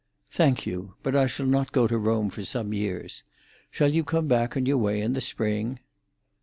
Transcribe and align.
"Thank 0.31 0.65
you. 0.65 0.95
But 1.03 1.15
I 1.15 1.27
shall 1.27 1.45
not 1.45 1.71
go 1.71 1.85
to 1.85 1.95
Rome 1.95 2.31
for 2.31 2.43
some 2.43 2.73
years. 2.73 3.21
Shall 3.69 3.93
you 3.93 4.03
come 4.03 4.25
back 4.27 4.57
on 4.57 4.65
your 4.65 4.79
way 4.79 4.99
in 4.99 5.13
the 5.13 5.21
spring?" 5.21 5.77